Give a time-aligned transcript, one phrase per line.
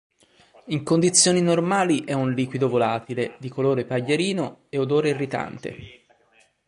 [0.69, 5.75] In condizioni normali è un liquido volatile di colore paglierino e odore irritante.